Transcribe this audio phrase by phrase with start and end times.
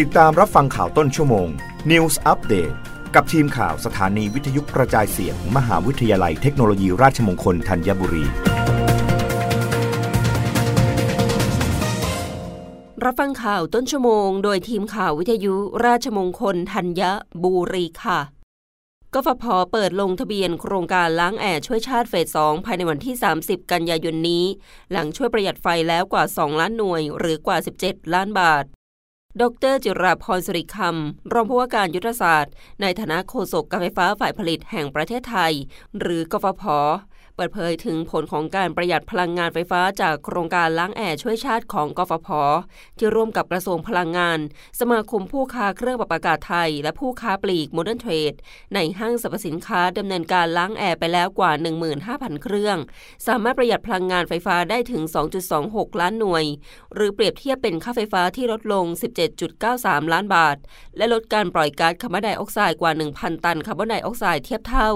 [0.00, 1.48] ติดตามรับฟังข่าวต้นชั่วโมง
[1.90, 2.74] News Update
[3.14, 8.24] กับทีมข่าวสถานีวิทยุกระจายเสียงมหาวิทยาลัยเทคโนโลยีราชมงคลธัญบุรี
[13.04, 15.54] รับฟังข่าวต้นชั่วโมง โดยทีมข่าววิทยุ
[15.86, 17.02] ราชมงคลธัญ
[17.42, 18.20] บุรีค่ะ
[19.14, 24.44] กฟผเปิดลงทะเบียนโครงการล้างแอร์ช่วยชาติเฟส 2 ภายในวันที่ 30 กันยายนนี้
[24.92, 28.66] หลังช่วยประหยัดไฟแล้วกว่า 2 ล้านหน่วย หรือกว่า 17 ล้านบาท
[29.40, 35.52] ดร.จิราพร ศิริคำ รองผู้ว่าการยุทธศาสตร์ ในฐานะโฆษกการไฟฟ้าฝ่ายผลิตแห่งประเทศไทย
[36.00, 36.62] หรือกฟผ
[37.36, 42.28] เปิดเผยถึงผลของการประหยัดพลังงานไฟฟ้าจากโครงการล้างแอร์ช่วยชาติของกฟผ
[42.98, 44.38] ที่ร่วมกับกระทรวงพลังงาน
[44.80, 48.34] สมาคมผู้ค้าเครื่องปรับอากาศไทย และผู้ค้าปลีก modern trade
[48.74, 51.52] ในห้างสรรพสินค้าดำเนินการล้างแอร์ไปแล้วกว่า
[51.98, 52.76] 15,000 เครื่อง
[53.26, 55.02] สามารถประหยัดพลังงานไฟฟ้าได้ถึง
[55.52, 56.44] 2.26 ล้านหน่วย
[56.94, 58.84] หรือเปรียบเทียบเป็นค่าไฟฟ้าที่ลดลง
[59.48, 60.56] 17.93 ล้านบาท
[60.96, 64.90] และลดการปล่อยก๊าซคาร์บอนไดออกไซด์กว่า 1,000 ตันคาร์บอนไดออกไซด์เทียบเท่า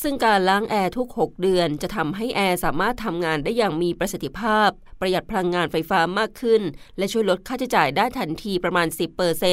[0.00, 6.62] ซึ่งการล้างแอร์ทุก 6 เดือนจะทำให้แอร์สามารถทำงานได้อย่างมีประสิทธิภาพ ประหยัดพลังงานไฟฟ้ามากขึ้น
[6.98, 8.86] และช่วยลดค่าใช้จ่ายได้ทันทีประมาณ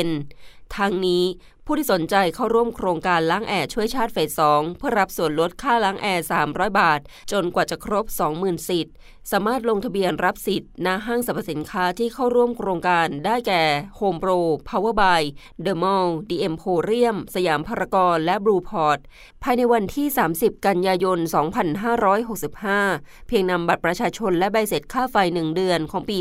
[0.06, 1.24] 10%ทั้งนี้
[1.66, 7.00] ผู้ที่สนใจเข้าร่วมโครงการล้างแอร์ช่วยชาติเฟส2เพื่อรับส่วนลดค่าล้างแอร์ 300 บาท
[7.32, 8.94] จนกว่าจะครบ 20,000 สิทธิ์
[9.32, 13.64] สามารถลงทะเบียนรับสิทธิ์ณห้างสรรพสินค้าที่เข้าร่วมโครงการได้แก่
[14.00, 15.22] Home Pro Power by
[15.66, 19.00] The Mall The Emporium สยามพารากอนและ Blueport
[19.44, 20.08] ภายในวันที่
[20.38, 21.20] 30 กันยายน
[22.44, 26.18] 2565 เพียงนำบัตรประชาชนและใบเสร็จค่าไฟ 1 เดือนของปี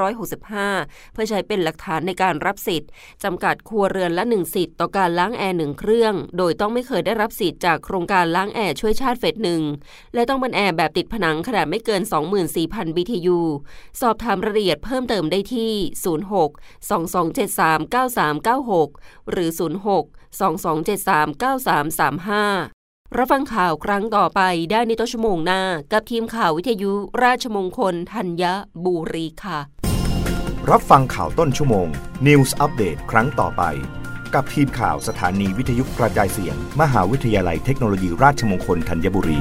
[0.00, 2.90] 2565 เพื่อใช้เป็นหลักฐานในการรับสิทธิ์
[3.24, 9.62] จำกัดครัวเรือนละ 1 สิทธิ์ต่อการล้างแอร์หนึ่งเครื่อง โดยต้องไม่เคยได้รับสิทธิ์จากโครงการล้างแอร์ช่วยชาติเฟสหนึ่ง
[10.14, 12.02] และต้องเป็นแอร์แบบติดผนังขนาดไม่เกิน
[12.56, 13.38] 24,000 BTU
[14.00, 15.72] สอบถามรายละเอียดเพิ่มเติมได้ที่
[16.32, 16.50] 06
[17.00, 17.94] 2273
[18.74, 19.50] 9396 หรือ
[19.96, 20.02] 06
[20.40, 26.92] 2273 9335รับฟังข่าวครั้งต่อไปได้ในต้นชั่วโมงหน้า กับทีมข่าววิทยุ
[27.22, 28.44] ราชมงคลธัญ
[28.84, 29.58] บุรีค่ะ
[30.70, 31.88] รับฟังข่าวต้นชั่วโมง
[32.26, 33.64] News อัปเดตครั้งต่อไป
[34.34, 39.40] กับทีมข่าวสถานีวิทยุกระจายเสียง มหาวิทยาลัยเทคโนโลยีราชมงคลธัญบุรี